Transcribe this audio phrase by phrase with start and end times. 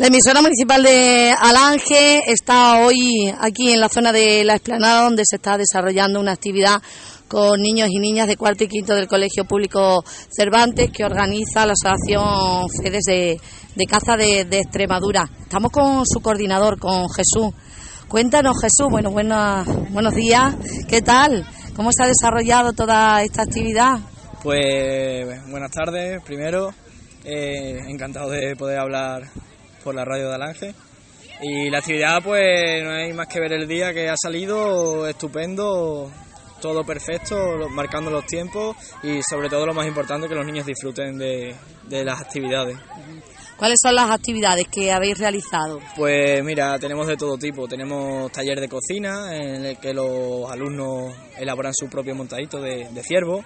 [0.00, 5.24] La emisora municipal de Alange está hoy aquí en la zona de la explanada donde
[5.26, 6.80] se está desarrollando una actividad
[7.28, 10.02] con niños y niñas de cuarto y quinto del Colegio Público
[10.34, 15.28] Cervantes que organiza la Asociación Fedes de, Caza de, Extremadura.
[15.42, 17.52] Estamos con su coordinador, con Jesús.
[18.08, 20.54] Cuéntanos, Jesús, bueno, buenos, buenos días,
[20.88, 21.46] ¿qué tal?
[21.76, 23.98] ¿Cómo se ha desarrollado toda esta actividad?
[24.42, 26.70] Pues buenas tardes, primero,
[27.22, 29.24] eh, encantado de poder hablar
[29.82, 30.74] por la radio de Alange.
[31.42, 36.10] Y la actividad, pues no hay más que ver el día que ha salido estupendo,
[36.60, 37.36] todo perfecto,
[37.70, 41.54] marcando los tiempos y sobre todo lo más importante que los niños disfruten de,
[41.88, 42.76] de las actividades.
[43.60, 45.80] ¿Cuáles son las actividades que habéis realizado?
[45.94, 47.68] Pues mira, tenemos de todo tipo.
[47.68, 53.44] Tenemos taller de cocina en el que los alumnos elaboran su propio montadito de, ciervo.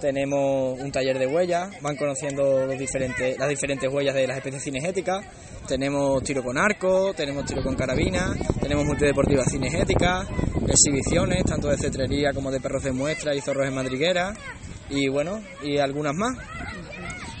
[0.00, 4.64] Tenemos un taller de huellas, van conociendo los diferentes, las diferentes huellas de las especies
[4.64, 5.24] cinegéticas.
[5.68, 10.26] Tenemos tiro con arco, tenemos tiro con carabina, tenemos multideportiva cinegética,
[10.66, 14.34] exhibiciones tanto de cetrería como de perros de muestra y zorros en madriguera
[14.90, 16.36] y bueno, y algunas más.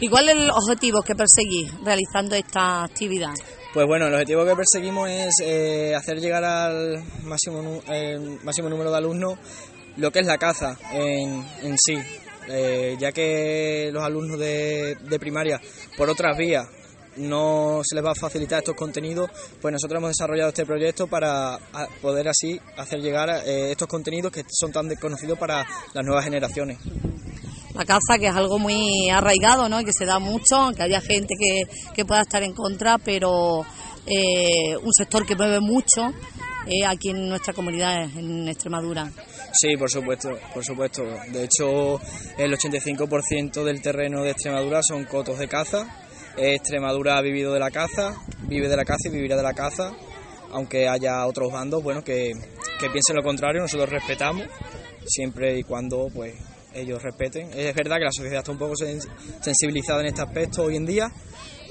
[0.00, 3.34] ¿Y cuál es el objetivo que perseguís realizando esta actividad?
[3.72, 7.82] Pues bueno, el objetivo que perseguimos es eh, hacer llegar al máximo,
[8.44, 9.38] máximo número de alumnos
[9.96, 11.96] lo que es la caza en, en sí,
[12.48, 15.60] eh, ya que los alumnos de, de primaria,
[15.96, 16.66] por otras vías,
[17.16, 21.58] no se les va a facilitar estos contenidos, pues nosotros hemos desarrollado este proyecto para
[22.02, 26.78] poder así hacer llegar eh, estos contenidos que son tan desconocidos para las nuevas generaciones
[27.74, 29.82] la caza, que es algo muy arraigado, ¿no?
[29.84, 31.34] que se da mucho, aunque haya gente
[31.94, 33.64] que, pueda estar en contra, pero
[34.06, 36.12] eh, un sector que mueve mucho
[36.66, 39.10] eh, aquí en nuestra comunidad, en Extremadura.
[39.52, 41.02] Sí, por supuesto, por supuesto.
[41.32, 42.00] De hecho,
[42.38, 45.86] el 85% del terreno de Extremadura son cotos de caza.
[46.36, 48.14] Extremadura ha vivido de la caza,
[48.48, 49.92] vive de la caza y vivirá de la caza,
[50.50, 52.32] aunque haya otros bandos, bueno, que,
[52.80, 54.46] que piensen lo contrario, nosotros respetamos,
[55.06, 56.34] siempre y cuando, pues,
[56.74, 57.50] ellos respeten.
[57.54, 61.10] Es verdad que la sociedad está un poco sensibilizada en este aspecto hoy en día,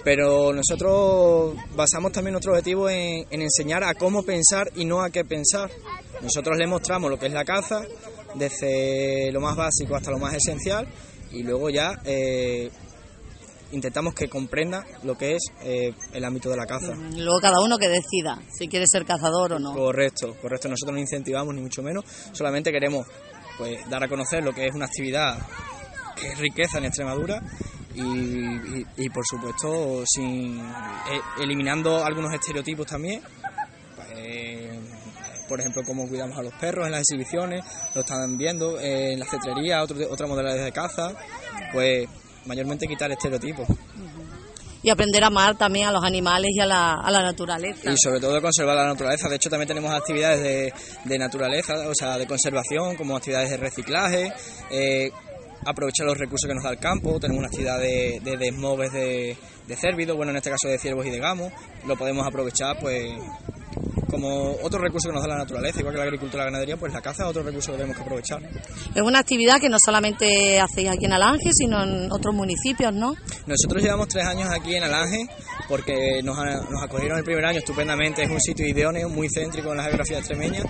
[0.03, 5.23] pero nosotros basamos también nuestro objetivo en, enseñar a cómo pensar y no a qué
[5.23, 5.69] pensar.
[6.21, 7.81] Nosotros les mostramos lo que es la caza,
[8.35, 10.87] desde lo más básico hasta lo más esencial,
[11.31, 12.69] y luego ya eh,
[13.73, 16.93] intentamos que comprenda lo que es eh, el ámbito de la caza.
[16.95, 19.73] Luego cada uno que decida si quiere ser cazador o no.
[19.73, 20.69] Correcto, correcto.
[20.69, 23.07] Nosotros no incentivamos ni mucho menos, solamente queremos
[23.57, 25.37] pues dar a conocer lo que es una actividad
[26.15, 27.41] que es riqueza en Extremadura
[27.95, 33.21] y, por supuesto sin eh, eliminando algunos estereotipos también
[33.95, 34.79] pues,
[35.47, 39.25] por ejemplo cómo cuidamos a los perros en las exhibiciones lo están viendo en la
[39.25, 41.13] cetrería otro, otras modalidades de caza
[41.71, 42.07] pues
[42.45, 43.67] mayormente quitar estereotipos
[44.83, 47.89] y aprender a amar también a los animales y a la, a la naturaleza.
[47.89, 49.29] Y sobre todo conservar la naturaleza.
[49.29, 50.73] De hecho, también tenemos actividades de,
[51.05, 54.33] de naturaleza, o sea, de conservación, como actividades de reciclaje.
[54.69, 55.09] Eh,
[55.66, 59.38] aprovechar los recursos que nos da el campo, tenemos una actividad de, de desmoves de,
[59.67, 61.53] de cérvidos, bueno en este caso de ciervos y de gamos,
[61.88, 63.13] lo podemos aprovechar pues
[64.13, 66.78] como otro recurso que nos da la naturaleza, igual que la agricultura y la ganadería,
[66.78, 68.44] pues la caza es otro recurso que tenemos que aprovechar.
[68.94, 73.16] Es una actividad que no solamente hacéis aquí en Alange, sino en otros municipios, ¿no?
[73.47, 75.25] Nosotros llevamos tres años aquí en Alange
[75.68, 79.78] porque nos, nos acogieron el primer año estupendamente, es un sitio idóneo, muy céntrico en
[79.78, 80.62] la geografía extremeña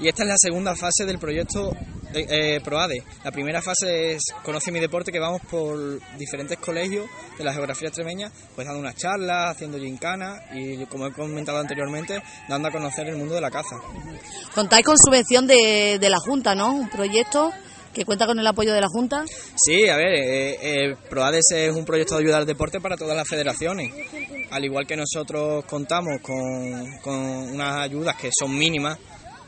[0.00, 1.72] y esta es la segunda fase del proyecto
[2.14, 3.02] eh, PROADE.
[3.24, 7.06] La primera fase es Conoce mi deporte, que vamos por diferentes colegios
[7.38, 12.22] de la geografía extremeña, pues dando unas charlas, haciendo gincana y, como he comentado anteriormente,
[12.48, 13.76] dando a conocer el mundo de la caza.
[14.54, 16.74] Contáis con subvención de, de la Junta, ¿no?
[16.74, 17.52] Un proyecto
[17.94, 19.24] que cuenta con el apoyo de la Junta.
[19.56, 23.16] Sí, a ver, eh, eh PROADES es un proyecto de ayuda al deporte para todas
[23.16, 23.92] las federaciones.
[24.50, 28.98] Al igual que nosotros contamos con, con unas ayudas que son mínimas,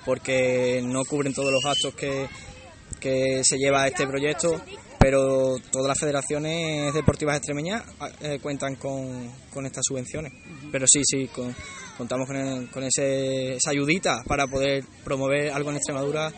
[0.04, 2.28] porque no cubren todos los gastos que,
[3.06, 4.60] que se lleva este proyecto,
[4.98, 7.84] pero todas las federaciones deportivas extremeñas
[8.20, 10.32] eh, cuentan con, con, estas subvenciones.
[10.72, 11.30] Pero sí, sí,
[11.96, 16.32] contamos con, con ese, esa ayudita para poder promover algo en Extremadura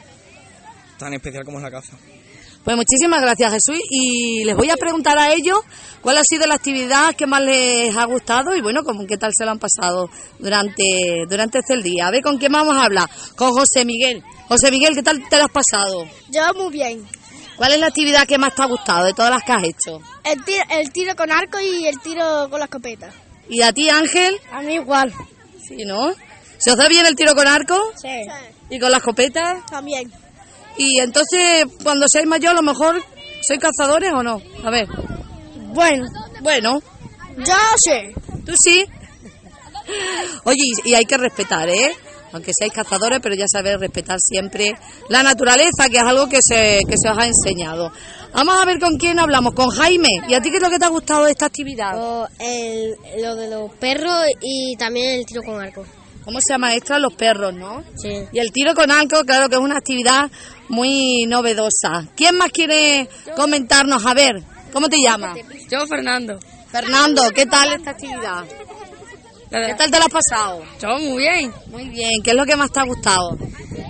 [0.99, 1.97] tan especial como es la caza.
[2.69, 5.59] Pues muchísimas gracias Jesús y les voy a preguntar a ellos
[6.03, 9.47] cuál ha sido la actividad que más les ha gustado y bueno, qué tal se
[9.47, 12.09] lo han pasado durante, durante este día.
[12.09, 14.23] A ver con quién vamos a hablar, con José Miguel.
[14.49, 16.05] José Miguel, ¿qué tal te lo has pasado?
[16.29, 17.09] Yo muy bien.
[17.57, 20.03] ¿Cuál es la actividad que más te ha gustado de todas las que has hecho?
[20.23, 23.09] El tiro, el tiro con arco y el tiro con la escopeta.
[23.49, 24.39] ¿Y a ti Ángel?
[24.53, 25.11] A mí igual.
[25.67, 26.13] Sí, ¿no?
[26.59, 27.79] ¿Se os da bien el tiro con arco?
[27.97, 28.27] Sí.
[28.69, 29.65] ¿Y con la escopeta?
[29.71, 30.13] También.
[30.77, 33.03] Y entonces, cuando seáis mayor, a lo mejor,
[33.47, 34.41] ¿sois cazadores o no?
[34.65, 34.87] A ver.
[35.75, 36.05] Bueno.
[36.43, 36.81] Bueno.
[37.39, 38.13] Yo sí.
[38.45, 38.85] ¿Tú sí?
[40.45, 41.91] Oye, y, y hay que respetar, ¿eh?
[42.33, 44.75] Aunque seáis cazadores, pero ya sabéis respetar siempre
[45.09, 47.91] la naturaleza, que es algo que se, que se os ha enseñado.
[48.35, 50.11] Vamos a ver con quién hablamos, con Jaime.
[50.29, 51.97] ¿Y a ti qué es lo que te ha gustado de esta actividad?
[51.97, 55.85] O el, lo de los perros y también el tiro con arco.
[56.29, 57.83] ¿Cómo se maestra los perros, no?
[57.97, 58.11] Sí.
[58.33, 60.31] Y el tiro con arco, claro que es una actividad
[60.69, 62.07] muy novedosa.
[62.15, 64.05] ¿Quién más quiere comentarnos?
[64.05, 65.39] A ver, ¿cómo te llamas?
[65.71, 66.39] Yo, Fernando.
[66.71, 68.45] Fernando, ¿qué tal esta actividad?
[69.51, 70.65] ¿Qué tal te la has pasado?
[70.83, 71.51] Yo, muy bien.
[71.69, 73.39] Muy bien, ¿qué es lo que más te ha gustado?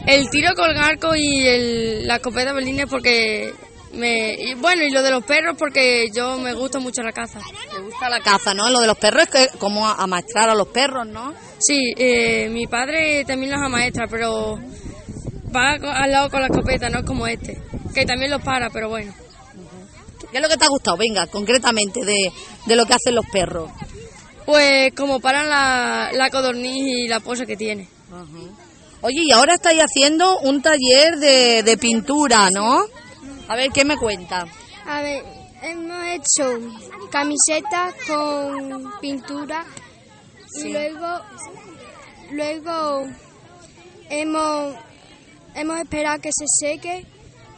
[0.07, 3.53] El tiro con arco y el, la escopeta berlines porque
[3.93, 4.35] me...
[4.35, 7.41] y bueno, y lo de los perros porque yo me gusta mucho la caza.
[7.71, 8.71] Te gusta la caza, ¿no?
[8.71, 11.33] Lo de los perros es que como amaestrar a los perros, ¿no?
[11.59, 14.59] Sí, eh, mi padre también los amaestra, pero
[15.55, 17.61] va al lado con la escopeta, no como este.
[17.95, 19.13] Que también los para, pero bueno.
[20.31, 20.97] ¿Qué es lo que te ha gustado?
[20.97, 22.31] Venga, concretamente, de,
[22.67, 23.71] de lo que hacen los perros.
[24.45, 27.89] Pues como paran la, la codorniz y la posa que tiene.
[29.01, 32.81] Oye, y ahora estáis haciendo un taller de, de pintura, ¿no?
[33.49, 34.47] A ver, ¿qué me cuenta?
[34.87, 35.25] A ver,
[35.63, 36.59] hemos hecho
[37.11, 39.65] camisetas con pintura
[40.63, 41.21] y luego,
[42.31, 43.07] luego
[44.11, 44.77] hemos,
[45.55, 47.07] hemos esperado que se seque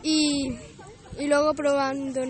[0.02, 0.54] y,
[1.18, 2.20] y luego probando.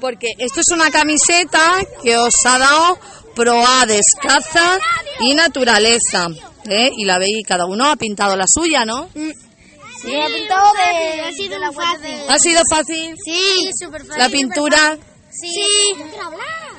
[0.00, 2.98] Porque esto es una camiseta que os ha dado
[3.34, 4.78] Proades, Caza
[5.20, 6.28] y Naturaleza.
[6.64, 6.90] ¿eh?
[6.96, 9.08] Y la veis, cada uno ha pintado la suya, ¿no?
[10.08, 12.20] Sí, ha pintado de, ha sido fácil.
[12.28, 14.18] ¿Ha sido fácil Sí, súper fácil.
[14.22, 14.98] la pintura?
[15.30, 15.94] Sí.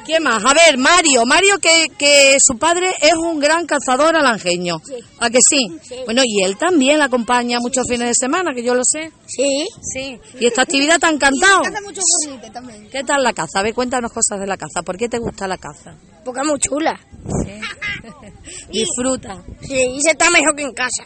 [0.10, 0.44] ¿Quién más?
[0.44, 1.24] A ver, Mario.
[1.24, 4.78] Mario que, que su padre es un gran cazador alangeño.
[5.20, 5.68] ¿A que sí?
[6.06, 9.12] Bueno, y él también la acompaña muchos fines de semana, que yo lo sé.
[9.28, 9.68] Sí.
[9.94, 10.20] Sí.
[10.40, 11.60] ¿Y esta actividad te ha encantado?
[11.84, 12.90] mucho bonito también.
[12.90, 13.60] ¿Qué tal la caza?
[13.60, 14.82] A ver, cuéntanos cosas de la caza.
[14.82, 15.94] ¿Por qué te gusta la caza?
[16.26, 17.00] Porque es muy chula.
[18.72, 19.44] Disfruta.
[19.62, 21.04] Sí, y se está mejor que en casa.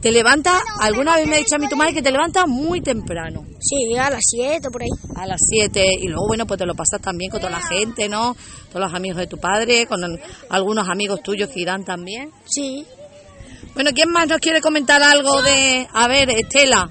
[0.00, 2.80] Te levanta, alguna vez me ha dicho a mi tu madre que te levanta muy
[2.80, 4.88] temprano, Sí, a las 7 por ahí.
[5.16, 7.91] a las 7, y luego, bueno, pues te lo pasas también con toda la gente,
[8.08, 8.36] ¿no?
[8.68, 10.00] Todos los amigos de tu padre, con
[10.48, 12.30] algunos amigos tuyos que irán también.
[12.44, 12.86] Sí.
[13.74, 15.86] Bueno, ¿quién más nos quiere comentar algo de...
[15.92, 16.88] A ver, Estela,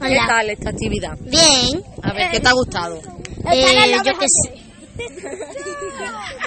[0.00, 1.16] ¿qué tal esta actividad?
[1.20, 1.82] Bien.
[2.02, 3.00] A ver, ¿qué te ha gustado?
[3.52, 4.66] Eh, yo qué sé.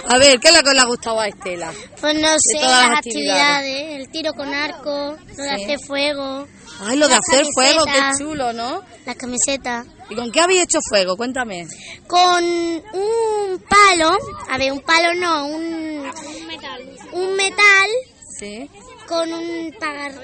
[0.07, 1.71] A ver, ¿qué es lo que le ha gustado a Estela?
[2.01, 3.57] Pues no sé, todas las las actividades.
[3.57, 6.47] actividades, el tiro con arco, lo de hacer fuego,
[6.81, 8.81] Ay, lo de hacer fuego, qué chulo, ¿no?
[9.05, 9.85] la camiseta.
[10.09, 11.15] ¿Y con qué habéis hecho fuego?
[11.15, 11.67] Cuéntame.
[12.07, 13.58] Con un
[13.99, 14.17] palo,
[14.49, 16.11] a ver, un palo no, un,
[17.13, 17.89] un metal
[18.39, 18.69] Sí.
[19.07, 19.75] con un,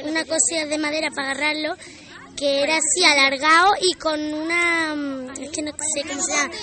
[0.05, 1.75] una cosilla de madera para agarrarlo,
[2.37, 6.53] que era así alargado y con una, mm, es que no sé cómo se llama,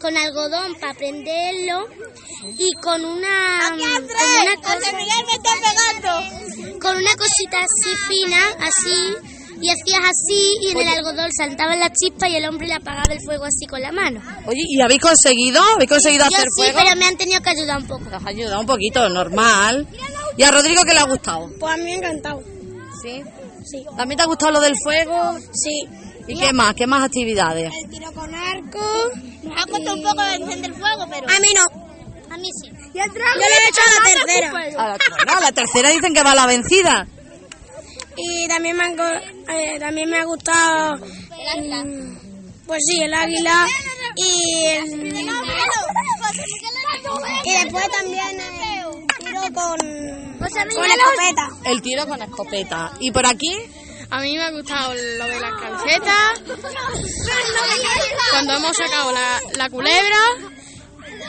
[0.00, 1.86] con algodón para prenderlo
[2.58, 3.88] y con una, mm, con
[4.42, 4.90] una cosa,
[6.80, 11.90] con una cosita así fina, así, y hacías así y en el algodón saltaban las
[11.92, 14.20] chispas y el hombre le apagaba el fuego así con la mano.
[14.46, 15.62] Oye, ¿y habéis conseguido?
[15.74, 16.78] ¿Habéis conseguido Yo hacer sí, fuego?
[16.82, 18.04] pero me han tenido que ayudar un poco.
[18.10, 19.86] Nos ha ayudado un poquito, normal.
[20.36, 21.50] ¿Y a Rodrigo qué le ha gustado?
[21.58, 22.42] Pues a mí me ha encantado.
[23.02, 23.22] Sí.
[23.70, 23.84] Sí.
[23.96, 25.36] ¿También te ha gustado lo del fuego?
[25.52, 25.86] Sí.
[26.26, 26.74] ¿Y qué más?
[26.74, 27.70] ¿Qué más actividades?
[27.84, 28.80] El tiro con arco.
[29.42, 31.26] Nos ha costado un poco de encender fuego, pero.
[31.28, 32.34] A mí no.
[32.34, 32.70] A mí sí.
[32.94, 34.50] Y el Yo lo he hecho a la tercera.
[34.78, 37.06] A la, a la tercera dicen que va la vencida.
[38.22, 39.04] Y también me, han go-
[39.52, 40.96] eh, también me ha gustado.
[40.96, 42.16] mm,
[42.66, 43.66] Pues sí, el águila.
[44.16, 45.14] Y el.
[47.44, 50.38] Y después también el tiro con.
[50.74, 51.48] Con la escopeta.
[51.64, 52.92] El tiro con escopeta.
[53.00, 53.56] ¿Y por aquí?
[54.10, 56.42] A mí me ha gustado lo de las calcetas,
[58.32, 60.18] cuando hemos sacado la, la culebra,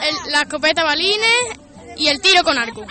[0.09, 1.31] el- la escopeta balines
[1.97, 2.83] y el tiro con arco.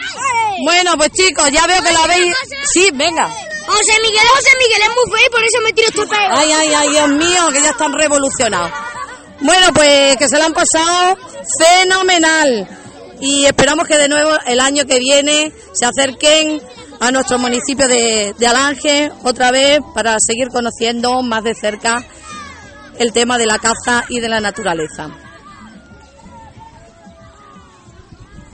[0.64, 2.36] Bueno, pues chicos, ya veo que la veis.
[2.72, 3.34] Sí, venga.
[3.70, 6.34] José Miguel, José Miguel es muy feo y por eso me tiro este pelo.
[6.36, 8.70] Ay, ay, ay, Dios mío, que ya están revolucionados.
[9.40, 11.16] Bueno, pues que se la han pasado
[11.58, 12.68] fenomenal.
[13.20, 16.60] Y esperamos que de nuevo el año que viene se acerquen
[17.00, 22.04] a nuestro municipio de, de Alange otra vez para seguir conociendo más de cerca
[22.98, 25.08] el tema de la caza y de la naturaleza.